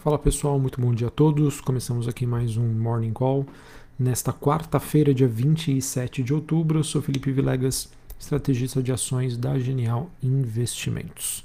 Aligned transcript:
Fala 0.00 0.18
pessoal, 0.18 0.58
muito 0.58 0.80
bom 0.80 0.94
dia 0.94 1.08
a 1.08 1.10
todos. 1.10 1.60
Começamos 1.60 2.08
aqui 2.08 2.24
mais 2.24 2.56
um 2.56 2.66
Morning 2.66 3.12
Call. 3.12 3.44
Nesta 3.98 4.32
quarta-feira, 4.32 5.12
dia 5.12 5.28
27 5.28 6.22
de 6.22 6.32
outubro, 6.32 6.78
eu 6.78 6.82
sou 6.82 7.02
Felipe 7.02 7.30
Vilegas, 7.30 7.92
estrategista 8.18 8.82
de 8.82 8.92
ações 8.92 9.36
da 9.36 9.58
Genial 9.58 10.08
Investimentos. 10.22 11.44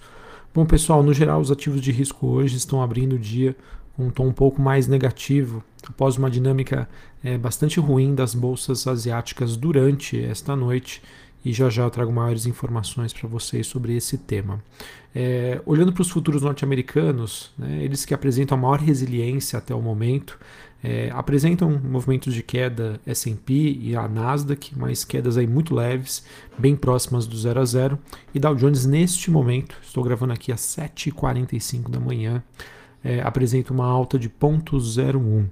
Bom 0.53 0.65
pessoal, 0.65 1.03
no 1.03 1.13
geral, 1.13 1.41
os 1.41 1.51
ativos 1.51 1.81
de 1.81 1.91
risco 1.91 2.27
hoje 2.27 2.55
estão 2.55 2.81
abrindo 2.81 3.17
o 3.17 3.19
dia 3.19 3.57
com 3.97 4.07
um 4.07 4.09
tom 4.09 4.27
um 4.27 4.33
pouco 4.33 4.61
mais 4.61 4.87
negativo, 4.87 5.61
após 5.85 6.15
uma 6.15 6.31
dinâmica 6.31 6.87
é, 7.21 7.37
bastante 7.37 7.77
ruim 7.81 8.15
das 8.15 8.33
bolsas 8.33 8.87
asiáticas 8.87 9.57
durante 9.57 10.17
esta 10.23 10.55
noite 10.55 11.01
e 11.45 11.53
já 11.53 11.69
já 11.69 11.83
eu 11.83 11.91
trago 11.91 12.11
maiores 12.11 12.47
informações 12.47 13.13
para 13.13 13.29
vocês 13.29 13.67
sobre 13.67 13.95
esse 13.95 14.17
tema. 14.17 14.61
É, 15.13 15.61
olhando 15.65 15.93
para 15.93 16.01
os 16.01 16.09
futuros 16.09 16.41
norte-americanos, 16.41 17.53
né, 17.57 17.83
eles 17.83 18.03
que 18.03 18.13
apresentam 18.13 18.57
a 18.57 18.61
maior 18.61 18.79
resiliência 18.79 19.57
até 19.57 19.73
o 19.73 19.81
momento, 19.81 20.37
é, 20.83 21.09
apresentam 21.13 21.79
movimentos 21.83 22.33
de 22.33 22.43
queda 22.43 22.99
S&P 23.05 23.53
e 23.79 23.95
a 23.95 24.07
Nasdaq, 24.07 24.73
mas 24.75 25.05
quedas 25.05 25.37
aí 25.37 25.47
muito 25.47 25.73
leves, 25.73 26.25
bem 26.57 26.75
próximas 26.75 27.25
do 27.25 27.37
0 27.37 27.61
a 27.61 27.65
0. 27.65 27.99
E 28.33 28.39
Dow 28.39 28.55
Jones 28.55 28.85
neste 28.85 29.31
momento, 29.31 29.77
estou 29.81 30.03
gravando 30.03 30.33
aqui 30.33 30.51
às 30.51 30.61
7h45 30.61 31.89
da 31.89 31.99
manhã, 31.99 32.43
é, 33.03 33.21
apresenta 33.21 33.71
uma 33.71 33.85
alta 33.85 34.17
de 34.17 34.29
0,01. 34.29 35.45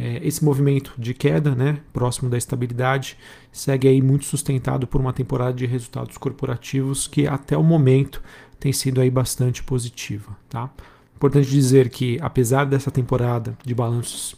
É, 0.00 0.20
esse 0.24 0.44
movimento 0.44 0.94
de 0.96 1.12
queda, 1.12 1.56
né, 1.56 1.80
próximo 1.92 2.30
da 2.30 2.38
estabilidade, 2.38 3.18
segue 3.50 3.88
aí 3.88 4.00
muito 4.00 4.26
sustentado 4.26 4.86
por 4.86 5.00
uma 5.00 5.12
temporada 5.12 5.52
de 5.52 5.66
resultados 5.66 6.16
corporativos 6.16 7.08
que 7.08 7.26
até 7.26 7.58
o 7.58 7.64
momento 7.64 8.22
tem 8.60 8.72
sido 8.72 9.00
aí 9.00 9.10
bastante 9.10 9.60
positiva. 9.60 10.36
Tá? 10.48 10.70
Importante 11.16 11.50
dizer 11.50 11.90
que, 11.90 12.16
apesar 12.22 12.64
dessa 12.64 12.92
temporada 12.92 13.58
de 13.64 13.74
balanços 13.74 14.36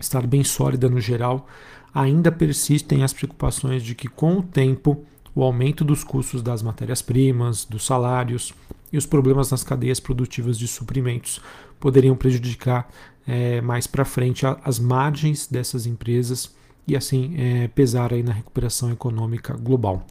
estar 0.00 0.26
bem 0.26 0.42
sólida 0.42 0.88
no 0.88 1.00
geral, 1.00 1.46
ainda 1.94 2.32
persistem 2.32 3.04
as 3.04 3.12
preocupações 3.12 3.84
de 3.84 3.94
que, 3.94 4.08
com 4.08 4.38
o 4.38 4.42
tempo, 4.42 5.04
o 5.32 5.44
aumento 5.44 5.84
dos 5.84 6.02
custos 6.02 6.42
das 6.42 6.60
matérias-primas, 6.60 7.64
dos 7.64 7.86
salários 7.86 8.52
e 8.92 8.98
os 8.98 9.06
problemas 9.06 9.50
nas 9.50 9.64
cadeias 9.64 9.98
produtivas 9.98 10.58
de 10.58 10.68
suprimentos 10.68 11.40
poderiam 11.80 12.14
prejudicar 12.14 12.88
é, 13.26 13.60
mais 13.60 13.86
para 13.86 14.04
frente 14.04 14.44
as 14.64 14.78
margens 14.78 15.46
dessas 15.46 15.86
empresas 15.86 16.54
e 16.86 16.96
assim 16.96 17.34
é, 17.38 17.68
pesar 17.68 18.12
aí 18.12 18.22
na 18.22 18.32
recuperação 18.32 18.90
econômica 18.90 19.56
global. 19.56 20.06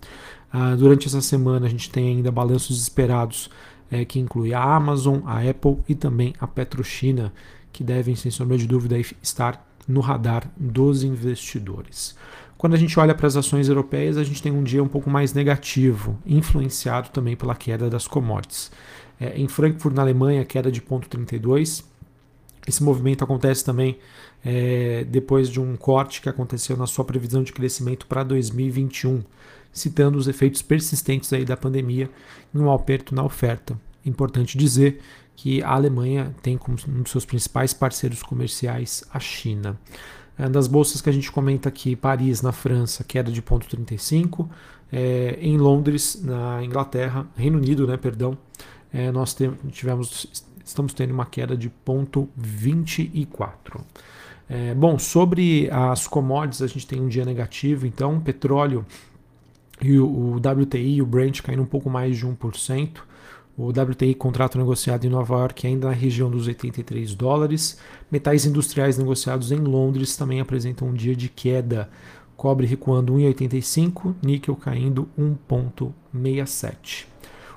Ah, 0.51 0.75
durante 0.75 1.07
essa 1.07 1.21
semana 1.21 1.65
a 1.65 1.69
gente 1.69 1.89
tem 1.89 2.09
ainda 2.09 2.31
balanços 2.31 2.81
esperados 2.81 3.49
é, 3.89 4.03
que 4.05 4.19
inclui 4.19 4.53
a 4.53 4.61
Amazon, 4.61 5.19
a 5.25 5.39
Apple 5.47 5.77
e 5.87 5.95
também 5.95 6.33
a 6.39 6.47
Petrochina, 6.47 7.33
que 7.71 7.83
devem, 7.83 8.15
sem 8.15 8.31
sombra 8.31 8.57
de 8.57 8.67
dúvida, 8.67 8.97
estar 9.21 9.65
no 9.87 9.99
radar 9.99 10.49
dos 10.57 11.03
investidores. 11.03 12.15
Quando 12.61 12.75
a 12.75 12.77
gente 12.77 12.99
olha 12.99 13.15
para 13.15 13.25
as 13.25 13.35
ações 13.35 13.67
europeias, 13.67 14.17
a 14.17 14.23
gente 14.23 14.39
tem 14.39 14.51
um 14.51 14.61
dia 14.61 14.83
um 14.83 14.87
pouco 14.87 15.09
mais 15.09 15.33
negativo, 15.33 16.19
influenciado 16.23 17.09
também 17.09 17.35
pela 17.35 17.55
queda 17.55 17.89
das 17.89 18.05
commodities. 18.05 18.71
É, 19.19 19.35
em 19.35 19.47
Frankfurt, 19.47 19.95
na 19.95 20.03
Alemanha, 20.03 20.45
queda 20.45 20.71
de 20.71 20.79
0,32, 20.79 21.83
esse 22.67 22.83
movimento 22.83 23.23
acontece 23.23 23.65
também 23.65 23.97
é, 24.45 25.03
depois 25.05 25.49
de 25.49 25.59
um 25.59 25.75
corte 25.75 26.21
que 26.21 26.29
aconteceu 26.29 26.77
na 26.77 26.85
sua 26.85 27.03
previsão 27.03 27.41
de 27.41 27.51
crescimento 27.51 28.05
para 28.05 28.21
2021, 28.21 29.23
citando 29.73 30.19
os 30.19 30.27
efeitos 30.27 30.61
persistentes 30.61 31.33
aí 31.33 31.43
da 31.43 31.57
pandemia 31.57 32.11
e 32.53 32.59
um 32.59 32.71
aperto 32.71 33.15
na 33.15 33.23
oferta. 33.23 33.75
Importante 34.05 34.55
dizer 34.55 35.01
que 35.35 35.63
a 35.63 35.71
Alemanha 35.71 36.35
tem 36.43 36.59
como 36.59 36.77
um 36.87 37.01
dos 37.01 37.11
seus 37.11 37.25
principais 37.25 37.73
parceiros 37.73 38.21
comerciais 38.21 39.03
a 39.11 39.19
China. 39.19 39.79
É, 40.41 40.49
das 40.49 40.67
bolsas 40.67 41.01
que 41.01 41.09
a 41.09 41.13
gente 41.13 41.31
comenta 41.31 41.69
aqui, 41.69 41.95
Paris, 41.95 42.41
na 42.41 42.51
França, 42.51 43.03
queda 43.03 43.31
de 43.31 43.43
0,35. 43.43 44.49
É, 44.91 45.37
em 45.39 45.55
Londres, 45.55 46.19
na 46.23 46.63
Inglaterra, 46.63 47.27
Reino 47.35 47.59
Unido, 47.59 47.85
né, 47.85 47.95
perdão, 47.95 48.35
é, 48.91 49.11
nós 49.11 49.37
tivemos 49.69 50.25
estamos 50.65 50.93
tendo 50.93 51.13
uma 51.13 51.25
queda 51.25 51.55
de 51.55 51.69
0,24. 51.85 53.81
É, 54.49 54.73
bom, 54.73 54.97
sobre 54.97 55.69
as 55.71 56.07
commodities, 56.07 56.63
a 56.63 56.67
gente 56.67 56.87
tem 56.87 56.99
um 56.99 57.07
dia 57.07 57.23
negativo, 57.23 57.85
então 57.85 58.19
petróleo 58.19 58.83
e 59.79 59.99
o, 59.99 60.07
o 60.07 60.35
WTI 60.37 61.01
o 61.01 61.05
Brent 61.05 61.41
caindo 61.41 61.61
um 61.61 61.67
pouco 61.67 61.89
mais 61.89 62.17
de 62.17 62.25
1%. 62.25 62.97
O 63.63 63.69
WTI, 63.69 64.15
contrato 64.15 64.57
negociado 64.57 65.05
em 65.05 65.09
Nova 65.09 65.35
York, 65.35 65.67
ainda 65.67 65.89
na 65.89 65.93
região 65.93 66.31
dos 66.31 66.47
83 66.47 67.13
dólares. 67.13 67.77
Metais 68.11 68.43
industriais 68.43 68.97
negociados 68.97 69.51
em 69.51 69.59
Londres 69.59 70.17
também 70.17 70.41
apresentam 70.41 70.87
um 70.87 70.93
dia 70.95 71.15
de 71.15 71.29
queda. 71.29 71.87
Cobre 72.35 72.65
recuando 72.65 73.13
1,85, 73.13 74.15
níquel 74.25 74.55
caindo 74.55 75.07
1,67. 75.15 77.05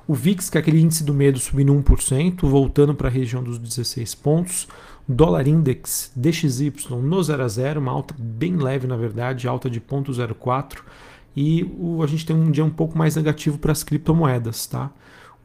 O 0.07 0.13
VIX, 0.13 0.47
que 0.47 0.59
é 0.59 0.61
aquele 0.61 0.79
índice 0.79 1.03
do 1.03 1.11
medo, 1.11 1.39
subindo 1.39 1.73
1%, 1.73 2.47
voltando 2.47 2.93
para 2.93 3.07
a 3.07 3.11
região 3.11 3.41
dos 3.41 3.57
16 3.57 4.13
pontos. 4.13 4.67
Dólar 5.09 5.47
Index 5.47 6.11
DXY 6.15 6.71
no 7.01 7.23
0 7.23 7.43
a 7.43 7.47
0, 7.47 7.79
uma 7.79 7.91
alta 7.91 8.13
bem 8.15 8.57
leve, 8.57 8.85
na 8.85 8.95
verdade, 8.95 9.47
alta 9.47 9.67
de 9.67 9.81
0,04. 9.81 10.83
E 11.35 11.63
o, 11.79 12.03
a 12.03 12.05
gente 12.05 12.27
tem 12.27 12.35
um 12.35 12.51
dia 12.51 12.63
um 12.63 12.69
pouco 12.69 12.95
mais 12.95 13.15
negativo 13.15 13.57
para 13.57 13.71
as 13.71 13.83
criptomoedas, 13.83 14.67
tá? 14.67 14.91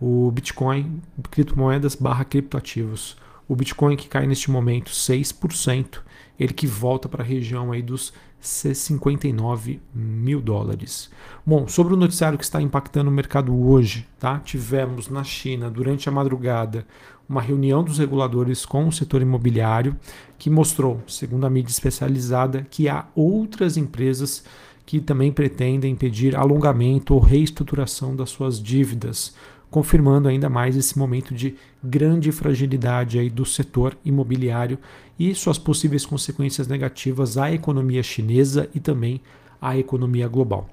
O 0.00 0.30
Bitcoin, 0.30 1.02
criptomoedas 1.30 1.94
barra 1.94 2.24
criptoativos. 2.24 3.16
O 3.46 3.54
Bitcoin 3.54 3.96
que 3.96 4.08
cai 4.08 4.26
neste 4.26 4.50
momento 4.50 4.90
6%, 4.90 6.00
ele 6.38 6.54
que 6.54 6.66
volta 6.66 7.08
para 7.08 7.22
a 7.22 7.26
região 7.26 7.70
aí 7.70 7.82
dos 7.82 8.12
59 8.40 9.80
mil 9.94 10.40
dólares. 10.40 11.10
Bom, 11.44 11.68
sobre 11.68 11.92
o 11.92 11.96
noticiário 11.96 12.38
que 12.38 12.44
está 12.44 12.62
impactando 12.62 13.10
o 13.10 13.12
mercado 13.12 13.54
hoje, 13.54 14.08
tá? 14.18 14.38
tivemos 14.38 15.08
na 15.08 15.22
China, 15.22 15.70
durante 15.70 16.08
a 16.08 16.12
madrugada, 16.12 16.86
uma 17.28 17.42
reunião 17.42 17.84
dos 17.84 17.98
reguladores 17.98 18.64
com 18.64 18.88
o 18.88 18.92
setor 18.92 19.20
imobiliário 19.20 19.94
que 20.38 20.48
mostrou, 20.48 21.02
segundo 21.06 21.44
a 21.44 21.50
mídia 21.50 21.70
especializada, 21.70 22.66
que 22.70 22.88
há 22.88 23.06
outras 23.14 23.76
empresas 23.76 24.42
que 24.86 25.00
também 25.00 25.30
pretendem 25.30 25.94
pedir 25.94 26.34
alongamento 26.34 27.14
ou 27.14 27.20
reestruturação 27.20 28.16
das 28.16 28.30
suas 28.30 28.60
dívidas, 28.60 29.34
confirmando 29.70 30.28
ainda 30.28 30.50
mais 30.50 30.76
esse 30.76 30.98
momento 30.98 31.32
de 31.32 31.54
grande 31.82 32.32
fragilidade 32.32 33.18
aí 33.18 33.30
do 33.30 33.44
setor 33.44 33.96
imobiliário 34.04 34.78
e 35.18 35.34
suas 35.34 35.58
possíveis 35.58 36.04
consequências 36.04 36.66
negativas 36.66 37.38
à 37.38 37.52
economia 37.52 38.02
chinesa 38.02 38.68
e 38.74 38.80
também 38.80 39.20
à 39.60 39.78
economia 39.78 40.26
global. 40.26 40.68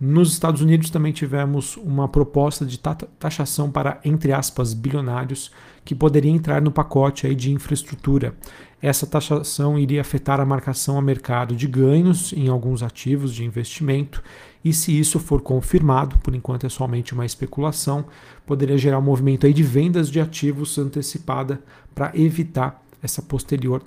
Nos 0.00 0.32
Estados 0.32 0.60
Unidos 0.60 0.90
também 0.90 1.12
tivemos 1.12 1.76
uma 1.76 2.08
proposta 2.08 2.66
de 2.66 2.78
taxação 2.78 3.70
para, 3.70 4.00
entre 4.04 4.32
aspas, 4.32 4.74
bilionários, 4.74 5.52
que 5.84 5.94
poderia 5.94 6.32
entrar 6.32 6.60
no 6.60 6.72
pacote 6.72 7.26
aí 7.26 7.34
de 7.34 7.52
infraestrutura. 7.52 8.34
Essa 8.82 9.06
taxação 9.06 9.78
iria 9.78 10.00
afetar 10.00 10.40
a 10.40 10.44
marcação 10.44 10.98
a 10.98 11.02
mercado 11.02 11.54
de 11.54 11.66
ganhos 11.66 12.32
em 12.32 12.48
alguns 12.48 12.82
ativos 12.82 13.32
de 13.32 13.44
investimento, 13.44 14.22
e 14.64 14.72
se 14.72 14.98
isso 14.98 15.18
for 15.20 15.40
confirmado, 15.40 16.18
por 16.18 16.34
enquanto 16.34 16.66
é 16.66 16.68
somente 16.68 17.14
uma 17.14 17.24
especulação, 17.24 18.04
poderia 18.44 18.76
gerar 18.76 18.98
um 18.98 19.02
movimento 19.02 19.46
aí 19.46 19.54
de 19.54 19.62
vendas 19.62 20.10
de 20.10 20.20
ativos 20.20 20.76
antecipada 20.76 21.62
para 21.94 22.10
evitar 22.14 22.83
essa 23.04 23.20
posterior 23.20 23.82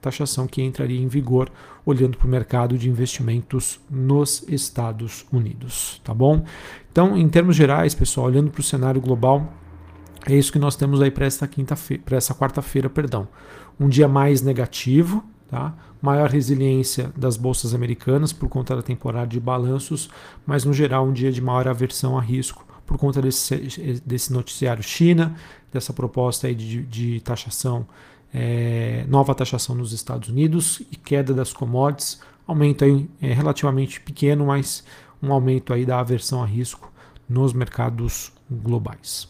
taxação 0.00 0.46
que 0.46 0.62
entraria 0.62 0.98
em 0.98 1.06
vigor 1.06 1.50
olhando 1.84 2.16
para 2.16 2.26
o 2.26 2.30
mercado 2.30 2.78
de 2.78 2.88
investimentos 2.88 3.78
nos 3.90 4.42
Estados 4.48 5.26
Unidos, 5.30 6.00
tá 6.02 6.14
bom? 6.14 6.42
Então, 6.90 7.14
em 7.14 7.28
termos 7.28 7.54
gerais, 7.54 7.94
pessoal, 7.94 8.28
olhando 8.28 8.50
para 8.50 8.62
o 8.62 8.64
cenário 8.64 8.98
global, 8.98 9.52
é 10.26 10.34
isso 10.34 10.50
que 10.50 10.58
nós 10.58 10.74
temos 10.74 11.02
aí 11.02 11.10
para 11.10 11.26
essa 11.26 11.46
quinta-feira, 11.46 12.02
para 12.02 12.16
essa 12.16 12.34
quarta-feira, 12.34 12.88
perdão. 12.88 13.28
Um 13.78 13.90
dia 13.90 14.08
mais 14.08 14.40
negativo, 14.40 15.22
tá? 15.50 15.74
Maior 16.00 16.30
resiliência 16.30 17.12
das 17.14 17.36
bolsas 17.36 17.74
americanas 17.74 18.32
por 18.32 18.48
conta 18.48 18.74
da 18.74 18.82
temporada 18.82 19.26
de 19.26 19.38
balanços, 19.38 20.08
mas 20.46 20.64
no 20.64 20.72
geral 20.72 21.06
um 21.06 21.12
dia 21.12 21.30
de 21.30 21.42
maior 21.42 21.68
aversão 21.68 22.16
a 22.16 22.22
risco 22.22 22.64
por 22.86 22.96
conta 22.96 23.20
desse, 23.20 24.00
desse 24.04 24.32
noticiário 24.32 24.82
China, 24.82 25.34
dessa 25.70 25.92
proposta 25.92 26.46
aí 26.46 26.54
de, 26.54 26.82
de 26.82 27.20
taxação 27.20 27.86
é, 28.32 29.04
nova 29.08 29.34
taxação 29.34 29.74
nos 29.74 29.92
Estados 29.92 30.28
Unidos 30.28 30.82
e 30.90 30.96
queda 30.96 31.34
das 31.34 31.52
commodities, 31.52 32.20
aumento 32.46 32.84
aí, 32.84 33.08
é, 33.20 33.32
relativamente 33.32 34.00
pequeno, 34.00 34.46
mas 34.46 34.84
um 35.22 35.32
aumento 35.32 35.72
aí 35.72 35.84
da 35.84 36.00
aversão 36.00 36.42
a 36.42 36.46
risco 36.46 36.90
nos 37.28 37.52
mercados 37.52 38.32
globais. 38.50 39.28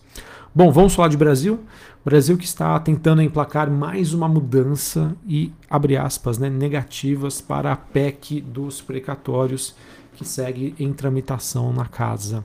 Bom, 0.55 0.71
vamos 0.71 0.95
falar 0.95 1.09
de 1.09 1.17
Brasil. 1.17 1.61
Brasil 2.05 2.37
que 2.37 2.45
está 2.45 2.79
tentando 2.81 3.23
emplacar 3.23 3.71
mais 3.71 4.13
uma 4.13 4.29
mudança 4.29 5.17
e, 5.27 5.53
abre 5.71 5.97
aspas, 5.97 6.37
né, 6.37 6.51
negativas 6.51 7.41
para 7.41 7.73
a 7.73 7.77
PEC 7.77 8.41
dos 8.41 8.81
precatórios 8.81 9.75
que 10.15 10.25
segue 10.25 10.75
em 10.79 10.93
tramitação 10.93 11.73
na 11.73 11.87
casa. 11.87 12.45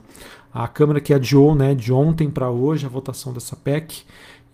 A 0.52 0.66
Câmara 0.66 1.00
que 1.00 1.12
adiou 1.12 1.54
né, 1.54 1.74
de 1.74 1.92
ontem 1.92 2.30
para 2.30 2.48
hoje 2.50 2.86
a 2.86 2.88
votação 2.88 3.32
dessa 3.32 3.54
PEC 3.56 4.04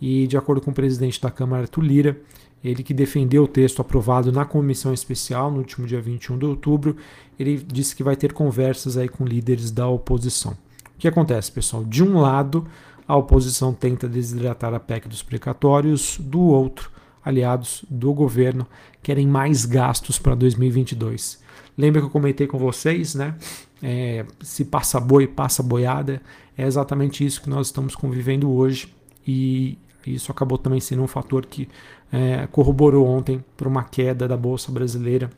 e 0.06 0.27
de 0.27 0.37
acordo 0.37 0.61
com 0.61 0.71
o 0.71 0.75
presidente 0.75 1.19
da 1.19 1.31
Câmara, 1.31 1.62
Arthur 1.62 1.81
Lira, 1.83 2.21
ele 2.62 2.83
que 2.83 2.93
defendeu 2.93 3.45
o 3.45 3.49
texto 3.49 3.81
aprovado 3.81 4.31
na 4.31 4.45
comissão 4.45 4.93
especial 4.93 5.51
no 5.51 5.56
último 5.56 5.87
dia 5.87 5.99
21 5.99 6.37
de 6.37 6.45
outubro, 6.45 6.95
ele 7.39 7.56
disse 7.56 7.97
que 7.97 8.03
vai 8.03 8.15
ter 8.15 8.35
conversas 8.35 8.99
aí 8.99 9.09
com 9.09 9.25
líderes 9.25 9.71
da 9.71 9.89
oposição. 9.89 10.53
O 10.95 10.99
que 10.99 11.09
acontece, 11.09 11.51
pessoal? 11.51 11.83
De 11.83 12.05
um 12.05 12.21
lado, 12.21 12.67
a 13.09 13.17
oposição 13.17 13.73
tenta 13.73 14.06
desidratar 14.06 14.75
a 14.75 14.79
PEC 14.79 15.09
dos 15.09 15.23
precatórios, 15.23 16.19
do 16.21 16.41
outro, 16.41 16.91
aliados 17.25 17.83
do 17.89 18.12
governo 18.12 18.67
querem 19.03 19.27
mais 19.27 19.65
gastos 19.65 20.19
para 20.19 20.35
2022. 20.35 21.43
Lembra 21.79 22.03
que 22.03 22.06
eu 22.09 22.11
comentei 22.11 22.47
com 22.47 22.59
vocês, 22.59 23.15
né? 23.15 23.35
É, 23.83 24.27
se 24.43 24.67
passa 24.67 25.01
boi, 25.01 25.27
passa 25.27 25.62
boiada. 25.62 26.21
É 26.59 26.67
exatamente 26.67 27.25
isso 27.25 27.41
que 27.41 27.49
nós 27.49 27.69
estamos 27.69 27.97
convivendo 27.97 28.51
hoje. 28.51 28.93
E 29.27 29.79
isso 30.12 30.33
acabou 30.33 30.59
também 30.59 30.81
sendo 30.81 31.03
um 31.03 31.06
fator 31.06 31.47
que 31.47 31.69
é, 32.12 32.47
corroborou 32.49 33.06
ontem 33.06 33.45
para 33.56 33.69
uma 33.69 33.85
queda 33.85 34.27
da 34.29 34.37
Bolsa 34.37 34.71
Brasileira 34.71 35.31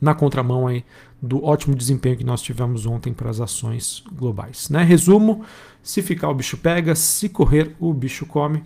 na 0.00 0.14
contramão 0.14 0.66
aí 0.66 0.84
do 1.20 1.44
ótimo 1.44 1.76
desempenho 1.76 2.16
que 2.16 2.24
nós 2.24 2.40
tivemos 2.40 2.86
ontem 2.86 3.12
para 3.12 3.28
as 3.28 3.40
ações 3.40 4.02
globais. 4.12 4.70
Né? 4.70 4.82
Resumo: 4.82 5.44
se 5.82 6.00
ficar 6.00 6.30
o 6.30 6.34
bicho 6.34 6.56
pega, 6.56 6.94
se 6.94 7.28
correr 7.28 7.76
o 7.78 7.92
bicho 7.92 8.24
come. 8.24 8.62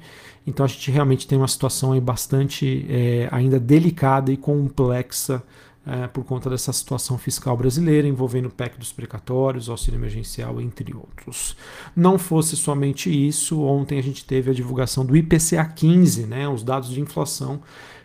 Então 0.46 0.64
a 0.64 0.68
gente 0.68 0.90
realmente 0.90 1.26
tem 1.26 1.38
uma 1.38 1.48
situação 1.48 1.92
aí 1.92 2.00
bastante 2.00 2.86
é, 2.88 3.28
ainda 3.32 3.58
delicada 3.58 4.30
e 4.30 4.36
complexa 4.36 5.42
é, 5.86 6.06
por 6.06 6.24
conta 6.24 6.48
dessa 6.48 6.72
situação 6.72 7.18
fiscal 7.18 7.56
brasileira 7.56 8.08
envolvendo 8.08 8.46
o 8.46 8.50
PEC 8.50 8.78
dos 8.78 8.92
precatórios, 8.92 9.68
auxílio 9.68 9.98
emergencial, 9.98 10.60
entre 10.60 10.94
outros. 10.94 11.56
Não 11.94 12.18
fosse 12.18 12.56
somente 12.56 13.10
isso, 13.10 13.60
ontem 13.62 13.98
a 13.98 14.02
gente 14.02 14.24
teve 14.24 14.50
a 14.50 14.54
divulgação 14.54 15.04
do 15.04 15.16
IPCA 15.16 15.64
15, 15.64 16.26
né, 16.26 16.48
os 16.48 16.62
dados 16.62 16.90
de 16.90 17.00
inflação 17.00 17.60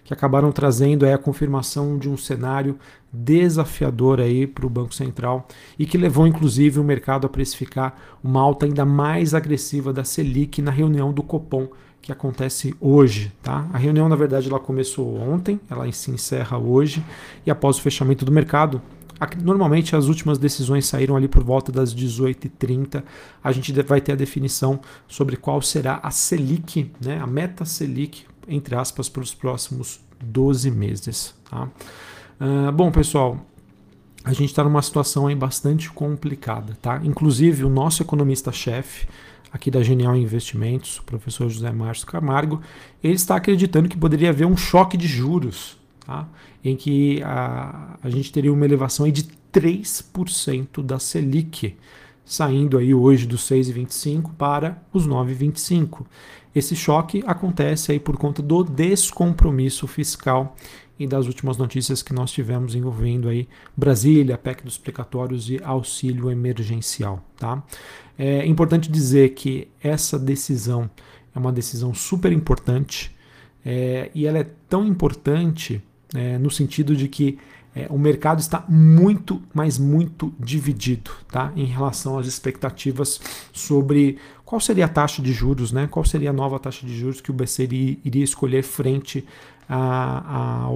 que 0.09 0.13
acabaram 0.13 0.51
trazendo 0.51 1.05
aí 1.05 1.13
a 1.13 1.19
confirmação 1.19 1.95
de 1.95 2.09
um 2.09 2.17
cenário 2.17 2.79
desafiador 3.13 4.19
aí 4.19 4.47
para 4.47 4.65
o 4.65 4.69
Banco 4.69 4.91
Central 4.91 5.47
e 5.77 5.85
que 5.85 5.99
levou 5.99 6.25
inclusive 6.25 6.79
o 6.79 6.83
mercado 6.83 7.27
a 7.27 7.29
precificar 7.29 7.95
uma 8.23 8.41
alta 8.41 8.65
ainda 8.65 8.83
mais 8.83 9.35
agressiva 9.35 9.93
da 9.93 10.03
Selic 10.03 10.63
na 10.63 10.71
reunião 10.71 11.13
do 11.13 11.21
Copom 11.21 11.67
que 12.01 12.11
acontece 12.11 12.75
hoje, 12.79 13.31
tá? 13.41 13.67
A 13.73 13.77
reunião 13.77 14.07
na 14.09 14.15
verdade 14.15 14.49
ela 14.49 14.59
começou 14.59 15.17
ontem, 15.17 15.59
ela 15.69 15.91
se 15.91 16.11
encerra 16.11 16.57
hoje 16.57 17.03
e 17.45 17.51
após 17.51 17.77
o 17.77 17.81
fechamento 17.81 18.25
do 18.25 18.31
mercado 18.31 18.81
Normalmente 19.41 19.95
as 19.95 20.07
últimas 20.07 20.37
decisões 20.37 20.85
saíram 20.85 21.15
ali 21.15 21.27
por 21.27 21.43
volta 21.43 21.71
das 21.71 21.93
18h30. 21.93 23.03
A 23.43 23.51
gente 23.51 23.73
vai 23.81 23.99
ter 23.99 24.13
a 24.13 24.15
definição 24.15 24.79
sobre 25.07 25.35
qual 25.35 25.61
será 25.61 25.99
a 26.01 26.09
Selic, 26.09 26.91
né, 27.03 27.19
a 27.19 27.27
meta 27.27 27.65
Selic, 27.65 28.25
entre 28.47 28.75
aspas, 28.75 29.09
para 29.09 29.21
os 29.21 29.33
próximos 29.33 29.99
12 30.23 30.71
meses. 30.71 31.35
Tá? 31.49 31.67
Uh, 32.39 32.71
bom, 32.71 32.89
pessoal, 32.91 33.45
a 34.23 34.31
gente 34.31 34.49
está 34.49 34.63
numa 34.63 34.81
situação 34.81 35.27
aí 35.27 35.35
bastante 35.35 35.91
complicada. 35.91 36.77
Tá? 36.81 37.01
Inclusive, 37.03 37.65
o 37.65 37.69
nosso 37.69 38.01
economista-chefe 38.01 39.05
aqui 39.51 39.71
da 39.71 39.81
Genial 39.81 40.15
Investimentos, 40.15 40.99
o 40.99 41.03
professor 41.03 41.49
José 41.49 41.71
Márcio 41.71 42.07
Camargo, 42.07 42.61
ele 43.03 43.15
está 43.15 43.35
acreditando 43.35 43.89
que 43.89 43.97
poderia 43.97 44.29
haver 44.29 44.45
um 44.45 44.57
choque 44.57 44.97
de 44.97 45.07
juros, 45.07 45.77
tá? 46.05 46.27
em 46.63 46.75
que 46.75 47.21
a, 47.23 47.97
a 48.01 48.09
gente 48.09 48.31
teria 48.31 48.53
uma 48.53 48.65
elevação 48.65 49.05
aí 49.05 49.11
de 49.11 49.23
3% 49.53 50.83
da 50.83 50.99
Selic, 50.99 51.75
saindo 52.23 52.77
aí 52.77 52.93
hoje 52.93 53.25
dos 53.25 53.41
6,25 53.49 54.31
para 54.37 54.81
os 54.93 55.07
9,25. 55.07 56.05
Esse 56.53 56.75
choque 56.75 57.23
acontece 57.25 57.91
aí 57.91 57.99
por 57.99 58.17
conta 58.17 58.41
do 58.41 58.63
descompromisso 58.63 59.87
fiscal 59.87 60.55
e 60.99 61.07
das 61.07 61.25
últimas 61.25 61.57
notícias 61.57 62.03
que 62.03 62.13
nós 62.13 62.31
tivemos 62.31 62.75
envolvendo 62.75 63.29
aí 63.29 63.47
Brasília, 63.75 64.37
PEC 64.37 64.63
dos 64.63 64.77
precatórios 64.77 65.49
e 65.49 65.59
auxílio 65.63 66.29
emergencial. 66.29 67.23
Tá? 67.37 67.63
É 68.17 68.45
importante 68.45 68.91
dizer 68.91 69.29
que 69.29 69.69
essa 69.81 70.19
decisão 70.19 70.89
é 71.33 71.39
uma 71.39 71.53
decisão 71.53 71.93
super 71.93 72.31
importante 72.33 73.15
é, 73.65 74.11
e 74.13 74.27
ela 74.27 74.39
é 74.39 74.47
tão 74.67 74.85
importante 74.85 75.81
é, 76.13 76.37
no 76.37 76.51
sentido 76.51 76.95
de 76.95 77.07
que 77.07 77.37
é, 77.75 77.87
o 77.89 77.97
mercado 77.97 78.39
está 78.39 78.65
muito, 78.67 79.41
mas 79.53 79.77
muito 79.77 80.33
dividido 80.39 81.11
tá? 81.31 81.53
em 81.55 81.65
relação 81.65 82.17
às 82.17 82.27
expectativas 82.27 83.21
sobre 83.53 84.17
qual 84.43 84.59
seria 84.59 84.85
a 84.85 84.89
taxa 84.89 85.21
de 85.21 85.31
juros, 85.31 85.71
né? 85.71 85.87
qual 85.89 86.03
seria 86.03 86.31
a 86.31 86.33
nova 86.33 86.59
taxa 86.59 86.85
de 86.85 86.97
juros 86.97 87.21
que 87.21 87.29
o 87.29 87.33
BC 87.33 87.63
iria, 88.03 88.23
escolher 88.23 88.63
frente 88.63 89.25
a, 89.69 90.67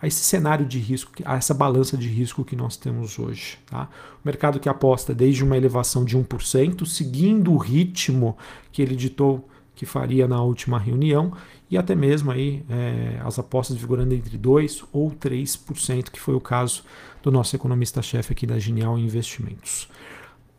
a, 0.00 0.06
esse 0.06 0.22
cenário 0.22 0.64
de 0.64 0.78
risco, 0.78 1.12
a 1.24 1.36
essa 1.36 1.52
balança 1.52 1.96
de 1.96 2.08
risco 2.08 2.44
que 2.44 2.54
nós 2.56 2.76
temos 2.76 3.18
hoje. 3.18 3.58
Tá? 3.66 3.88
O 4.22 4.26
mercado 4.26 4.60
que 4.60 4.68
aposta 4.68 5.12
desde 5.12 5.42
uma 5.42 5.56
elevação 5.56 6.04
de 6.04 6.16
1%, 6.16 6.86
seguindo 6.86 7.52
o 7.52 7.56
ritmo 7.56 8.36
que 8.70 8.80
ele 8.80 8.94
ditou 8.94 9.48
que 9.74 9.86
faria 9.86 10.28
na 10.28 10.40
última 10.40 10.78
reunião 10.78 11.32
e 11.68 11.76
até 11.76 11.94
mesmo 11.94 12.30
aí 12.30 12.62
é, 12.68 13.20
as 13.24 13.38
apostas 13.38 13.76
vigorando 13.76 14.14
entre 14.14 14.38
2% 14.38 14.84
ou 14.92 15.10
3%, 15.10 16.10
que 16.10 16.20
foi 16.20 16.34
o 16.34 16.40
caso 16.40 16.84
do 17.22 17.32
nosso 17.32 17.56
economista-chefe 17.56 18.32
aqui 18.32 18.46
da 18.46 18.58
Genial 18.58 18.98
Investimentos. 18.98 19.88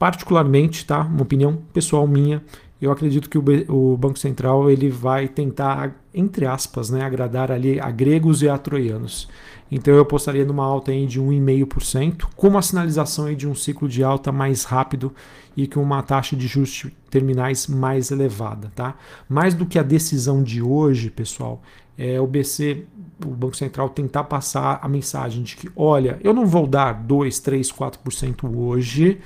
Particularmente, 0.04 0.86
tá, 0.86 1.00
uma 1.00 1.22
opinião 1.22 1.56
pessoal 1.72 2.06
minha, 2.06 2.44
eu 2.82 2.92
acredito 2.92 3.30
que 3.30 3.38
o, 3.38 3.96
Banco 3.96 4.20
Central 4.20 4.70
ele 4.70 4.90
vai 4.90 5.30
tentar, 5.30 5.96
entre 6.14 6.46
aspas, 6.46 6.90
né, 6.90 7.06
agradar 7.06 7.50
ali 7.50 7.80
a 7.80 7.90
gregos 7.90 8.42
e 8.42 8.50
a 8.50 8.58
troianos. 8.58 9.30
Então 9.72 9.94
eu 9.94 10.02
apostaria 10.02 10.44
numa 10.44 10.66
alta 10.66 10.92
aí 10.92 11.08
de 11.08 11.22
1,5%, 11.22 12.26
com 12.36 12.50
uma 12.50 12.62
sinalização 12.62 13.28
aí 13.28 13.36
de 13.38 13.48
um 13.48 13.56
ciclo 13.56 13.88
de 13.88 14.04
alta 14.04 14.30
mais 14.30 14.66
rápido 14.66 15.14
e 15.56 15.68
com 15.68 15.82
uma 15.82 16.04
taxa 16.04 16.36
de 16.36 16.48
juros 16.48 16.86
terminais 17.10 17.68
mais 17.68 18.12
elevada. 18.12 18.74
Tá? 18.76 18.96
Mais 19.30 19.54
do 19.54 19.66
que 19.66 19.80
a 19.80 19.84
decisão 19.84 20.44
de 20.44 20.62
hoje, 20.62 21.10
pessoal, 21.10 21.62
é 21.98 22.20
o 22.20 22.28
BC, 22.28 22.84
o 23.26 23.30
Banco 23.30 23.56
Central, 23.56 23.88
tentar 23.88 24.26
passar 24.26 24.80
a 24.82 24.90
mensagem 24.90 25.44
de 25.44 25.56
que, 25.56 25.72
olha, 25.78 26.20
eu 26.22 26.34
não 26.34 26.46
vou 26.46 26.68
dar 26.68 26.92
2, 26.92 27.40
3, 27.40 27.72
4% 27.72 28.54
hoje, 28.54 29.22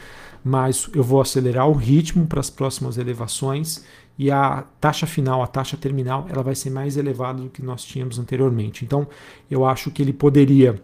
mas 0.48 0.90
eu 0.94 1.04
vou 1.04 1.20
acelerar 1.20 1.68
o 1.68 1.74
ritmo 1.74 2.26
para 2.26 2.40
as 2.40 2.50
próximas 2.50 2.98
elevações 2.98 3.84
e 4.18 4.32
a 4.32 4.64
taxa 4.80 5.06
final, 5.06 5.44
a 5.44 5.48
taxa 5.48 5.78
terminal, 5.78 6.26
ela 6.30 6.42
vai 6.42 6.56
ser 6.56 6.70
mais 6.70 6.98
elevada 6.98 7.42
do 7.42 7.50
que 7.50 7.62
nós 7.62 7.84
tínhamos 7.84 8.18
anteriormente. 8.18 8.84
Então, 8.84 9.08
eu 9.52 9.66
acho 9.66 9.92
que 9.92 10.02
ele 10.02 10.14
poderia 10.14 10.82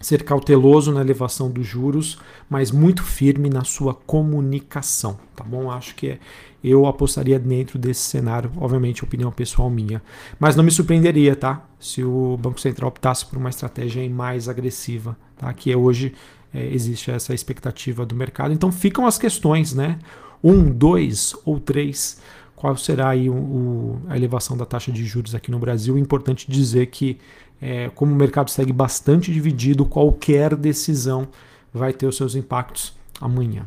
ser 0.00 0.22
cauteloso 0.22 0.92
na 0.92 1.00
elevação 1.00 1.50
dos 1.50 1.66
juros, 1.66 2.18
mas 2.48 2.70
muito 2.70 3.02
firme 3.02 3.50
na 3.50 3.64
sua 3.64 3.94
comunicação, 3.94 5.18
tá 5.34 5.42
bom? 5.42 5.70
Acho 5.70 5.94
que 5.94 6.08
é, 6.08 6.18
eu 6.62 6.86
apostaria 6.86 7.38
dentro 7.38 7.78
desse 7.78 8.02
cenário, 8.02 8.50
obviamente, 8.56 9.04
opinião 9.04 9.30
pessoal 9.30 9.68
minha. 9.68 10.02
Mas 10.38 10.56
não 10.56 10.64
me 10.64 10.70
surpreenderia, 10.70 11.34
tá? 11.34 11.66
Se 11.78 12.02
o 12.04 12.38
Banco 12.38 12.60
Central 12.60 12.88
optasse 12.88 13.26
por 13.26 13.38
uma 13.38 13.50
estratégia 13.50 14.08
mais 14.08 14.48
agressiva, 14.48 15.16
tá? 15.36 15.52
Que 15.52 15.72
é 15.72 15.76
hoje 15.76 16.14
é, 16.54 16.66
existe 16.72 17.10
essa 17.10 17.34
expectativa 17.34 18.06
do 18.06 18.14
mercado. 18.14 18.54
Então 18.54 18.70
ficam 18.70 19.06
as 19.06 19.18
questões, 19.18 19.74
né? 19.74 19.98
Um, 20.42 20.70
dois 20.70 21.34
ou 21.44 21.58
três 21.58 22.20
qual 22.54 22.76
será 22.76 23.10
aí 23.10 23.28
o, 23.28 23.34
o, 23.34 24.02
a 24.08 24.16
elevação 24.16 24.56
da 24.56 24.64
taxa 24.64 24.90
de 24.90 25.04
juros 25.04 25.34
aqui 25.34 25.50
no 25.50 25.58
Brasil. 25.58 25.98
É 25.98 26.00
importante 26.00 26.50
dizer 26.50 26.86
que 26.86 27.18
é, 27.60 27.90
como 27.90 28.12
o 28.12 28.16
mercado 28.16 28.50
segue 28.50 28.72
bastante 28.72 29.32
dividido, 29.32 29.84
qualquer 29.84 30.56
decisão 30.56 31.28
vai 31.72 31.92
ter 31.92 32.06
os 32.06 32.16
seus 32.16 32.34
impactos 32.34 32.94
amanhã. 33.20 33.66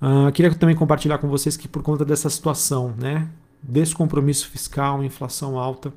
Uh, 0.00 0.30
queria 0.32 0.54
também 0.54 0.76
compartilhar 0.76 1.18
com 1.18 1.28
vocês 1.28 1.56
que 1.56 1.66
por 1.66 1.82
conta 1.82 2.04
dessa 2.04 2.30
situação, 2.30 2.94
né, 2.96 3.28
descompromisso 3.62 4.48
fiscal, 4.48 5.02
inflação 5.02 5.58
alta, 5.58 5.92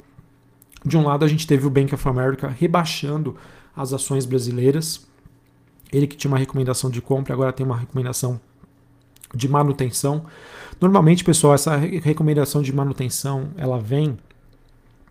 de 0.83 0.97
um 0.97 1.05
lado 1.05 1.23
a 1.23 1.27
gente 1.27 1.45
teve 1.45 1.67
o 1.67 1.69
Bank 1.69 1.93
of 1.93 2.09
America 2.09 2.47
rebaixando 2.47 3.35
as 3.75 3.93
ações 3.93 4.25
brasileiras. 4.25 5.07
Ele 5.91 6.07
que 6.07 6.15
tinha 6.15 6.31
uma 6.31 6.38
recomendação 6.38 6.89
de 6.89 7.01
compra, 7.01 7.33
agora 7.33 7.51
tem 7.51 7.65
uma 7.65 7.77
recomendação 7.77 8.39
de 9.33 9.48
manutenção. 9.48 10.25
Normalmente, 10.79 11.24
pessoal, 11.24 11.53
essa 11.53 11.75
recomendação 11.75 12.62
de 12.62 12.74
manutenção, 12.74 13.50
ela 13.57 13.79
vem, 13.79 14.17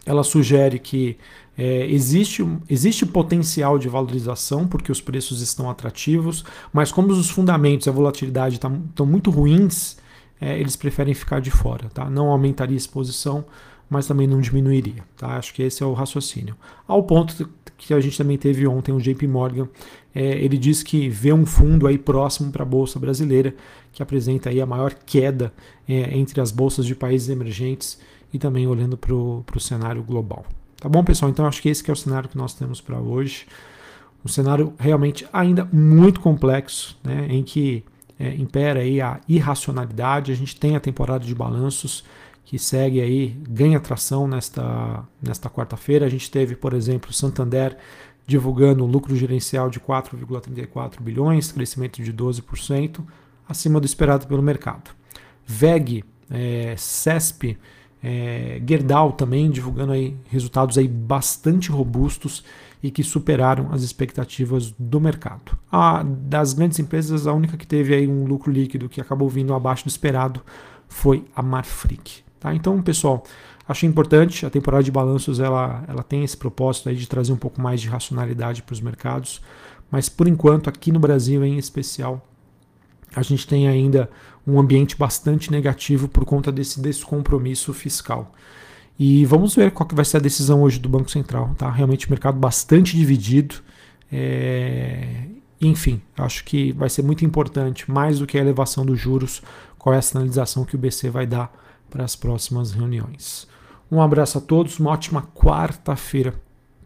ela 0.04 0.25
sugere 0.25 0.78
que 0.78 1.16
é, 1.56 1.87
existe, 1.87 2.46
existe 2.68 3.04
potencial 3.04 3.78
de 3.78 3.88
valorização 3.88 4.66
porque 4.66 4.90
os 4.90 5.00
preços 5.00 5.40
estão 5.40 5.68
atrativos, 5.68 6.44
mas 6.72 6.90
como 6.90 7.12
os 7.12 7.28
fundamentos 7.30 7.87
e 7.87 7.90
a 7.90 7.92
volatilidade 7.92 8.54
estão 8.54 8.82
tá, 8.94 9.04
muito 9.04 9.30
ruins, 9.30 9.99
é, 10.40 10.58
eles 10.58 10.75
preferem 10.75 11.12
ficar 11.14 11.40
de 11.40 11.50
fora. 11.50 11.88
Tá? 11.90 12.08
Não 12.08 12.28
aumentaria 12.28 12.76
a 12.76 12.78
exposição, 12.78 13.44
mas 13.90 14.06
também 14.06 14.26
não 14.26 14.40
diminuiria. 14.40 15.04
Tá? 15.16 15.37
Acho 15.37 15.52
que 15.52 15.62
esse 15.62 15.82
é 15.82 15.87
o 15.87 15.92
raciocínio. 15.92 16.56
Ao 16.88 17.02
ponto 17.02 17.49
que 17.87 17.94
a 17.94 18.00
gente 18.00 18.16
também 18.16 18.37
teve 18.37 18.66
ontem 18.66 18.92
o 18.92 19.00
JP 19.00 19.26
Morgan, 19.26 19.68
é, 20.14 20.22
ele 20.22 20.58
diz 20.58 20.82
que 20.82 21.08
vê 21.08 21.32
um 21.32 21.46
fundo 21.46 21.87
aí 21.87 21.96
próximo 21.96 22.52
para 22.52 22.62
a 22.62 22.66
Bolsa 22.66 22.99
Brasileira, 22.99 23.54
que 23.92 24.02
apresenta 24.02 24.50
aí 24.50 24.60
a 24.60 24.66
maior 24.66 24.92
queda 24.94 25.52
é, 25.88 26.16
entre 26.16 26.40
as 26.40 26.50
bolsas 26.50 26.84
de 26.84 26.94
países 26.94 27.28
emergentes 27.28 27.99
e 28.32 28.38
também 28.38 28.66
olhando 28.66 28.96
para 28.96 29.14
o 29.14 29.60
cenário 29.60 30.02
global. 30.02 30.44
Tá 30.78 30.88
bom, 30.88 31.02
pessoal? 31.02 31.30
Então 31.30 31.46
acho 31.46 31.62
que 31.62 31.68
esse 31.68 31.82
que 31.82 31.90
é 31.90 31.94
o 31.94 31.96
cenário 31.96 32.28
que 32.28 32.37
nós 32.37 32.54
temos 32.54 32.80
para 32.80 32.99
hoje. 32.99 33.46
Um 34.25 34.28
cenário 34.28 34.75
realmente 34.78 35.26
ainda 35.32 35.66
muito 35.72 36.20
complexo, 36.20 36.99
né, 37.02 37.26
em 37.30 37.42
que 37.42 37.82
é, 38.18 38.34
impera 38.34 38.80
aí 38.80 39.00
a 39.00 39.20
irracionalidade. 39.26 40.32
A 40.32 40.34
gente 40.34 40.54
tem 40.54 40.76
a 40.76 40.80
temporada 40.80 41.25
de 41.25 41.34
balanços 41.34 42.04
que 42.50 42.59
segue 42.59 43.00
aí, 43.00 43.28
ganha 43.49 43.78
tração 43.78 44.26
nesta, 44.26 45.04
nesta 45.23 45.49
quarta-feira. 45.49 46.04
A 46.04 46.09
gente 46.09 46.28
teve, 46.28 46.57
por 46.57 46.75
exemplo, 46.75 47.12
Santander 47.12 47.76
divulgando 48.26 48.85
lucro 48.85 49.14
gerencial 49.14 49.71
de 49.71 49.78
4,34 49.78 51.00
bilhões, 51.00 51.52
crescimento 51.52 52.02
de 52.02 52.12
12%, 52.12 53.04
acima 53.49 53.78
do 53.78 53.87
esperado 53.87 54.26
pelo 54.26 54.42
mercado. 54.42 54.90
VEG, 55.47 56.04
é, 56.28 56.75
CESP, 56.76 57.57
é, 58.02 58.61
Gerdau 58.66 59.12
também 59.12 59.49
divulgando 59.49 59.92
aí 59.92 60.16
resultados 60.28 60.76
aí 60.76 60.88
bastante 60.88 61.71
robustos 61.71 62.42
e 62.83 62.90
que 62.90 63.04
superaram 63.04 63.69
as 63.71 63.83
expectativas 63.83 64.75
do 64.76 65.00
mercado. 65.00 65.57
A, 65.71 66.02
das 66.02 66.52
grandes 66.52 66.80
empresas, 66.80 67.28
a 67.28 67.33
única 67.33 67.57
que 67.57 67.64
teve 67.64 67.95
aí 67.95 68.09
um 68.09 68.25
lucro 68.25 68.50
líquido 68.50 68.88
que 68.88 69.00
acabou 69.00 69.28
vindo 69.28 69.54
abaixo 69.54 69.85
do 69.85 69.88
esperado 69.88 70.42
foi 70.88 71.25
a 71.37 71.40
Marfrig. 71.40 72.28
Tá? 72.40 72.54
Então, 72.54 72.80
pessoal, 72.82 73.23
achei 73.68 73.88
importante. 73.88 74.47
A 74.47 74.50
temporada 74.50 74.82
de 74.82 74.90
balanços 74.90 75.38
ela, 75.38 75.85
ela 75.87 76.02
tem 76.02 76.25
esse 76.25 76.37
propósito 76.37 76.88
aí 76.88 76.97
de 76.97 77.06
trazer 77.06 77.32
um 77.32 77.37
pouco 77.37 77.61
mais 77.61 77.80
de 77.80 77.88
racionalidade 77.88 78.62
para 78.62 78.73
os 78.73 78.80
mercados. 78.80 79.42
Mas 79.90 80.09
por 80.09 80.26
enquanto, 80.26 80.68
aqui 80.68 80.90
no 80.90 80.99
Brasil 80.99 81.44
em 81.44 81.59
especial, 81.59 82.26
a 83.14 83.23
gente 83.23 83.47
tem 83.47 83.68
ainda 83.68 84.09
um 84.47 84.59
ambiente 84.59 84.97
bastante 84.97 85.50
negativo 85.50 86.09
por 86.09 86.25
conta 86.25 86.50
desse 86.50 86.80
descompromisso 86.80 87.73
fiscal. 87.75 88.32
E 88.99 89.25
vamos 89.25 89.54
ver 89.54 89.70
qual 89.70 89.87
que 89.87 89.94
vai 89.94 90.04
ser 90.04 90.18
a 90.18 90.20
decisão 90.20 90.62
hoje 90.62 90.78
do 90.78 90.88
Banco 90.88 91.11
Central. 91.11 91.54
Tá? 91.56 91.70
Realmente 91.70 92.06
o 92.06 92.11
mercado 92.11 92.38
bastante 92.38 92.97
dividido. 92.97 93.56
É... 94.11 95.25
Enfim, 95.61 96.00
acho 96.16 96.44
que 96.44 96.73
vai 96.73 96.88
ser 96.88 97.02
muito 97.02 97.25
importante, 97.25 97.90
mais 97.90 98.18
do 98.18 98.26
que 98.26 98.38
a 98.38 98.40
elevação 98.40 98.85
dos 98.85 98.99
juros, 98.99 99.42
qual 99.78 99.94
é 99.94 99.99
a 99.99 100.02
sinalização 100.02 100.64
que 100.64 100.75
o 100.75 100.78
BC 100.78 101.11
vai 101.11 101.26
dar 101.26 101.52
para 101.90 102.04
as 102.04 102.16
próximas 102.16 102.73
reuniões. 102.73 103.47
Um 103.90 104.00
abraço 104.00 104.38
a 104.38 104.40
todos, 104.40 104.78
uma 104.78 104.90
ótima 104.90 105.23
quarta-feira 105.35 106.35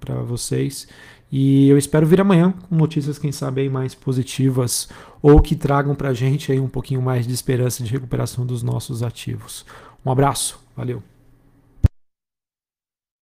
para 0.00 0.14
vocês. 0.23 0.88
E 1.30 1.68
eu 1.68 1.76
espero 1.76 2.06
vir 2.06 2.20
amanhã 2.20 2.52
com 2.68 2.76
notícias, 2.76 3.18
quem 3.18 3.32
sabe, 3.32 3.62
aí 3.62 3.68
mais 3.68 3.94
positivas 3.94 4.88
ou 5.20 5.40
que 5.40 5.56
tragam 5.56 5.94
para 5.94 6.11
a 6.11 6.14
gente 6.14 6.52
aí 6.52 6.61
um 6.61 6.68
pouquinho 6.68 7.02
mais 7.02 7.26
de 7.26 7.34
esperança 7.34 7.82
de 7.82 7.90
recuperação 7.90 8.46
dos 8.46 8.62
nossos 8.62 9.02
ativos. 9.02 9.64
Um 10.04 10.11
abraço, 10.11 10.58
valeu! 10.76 11.13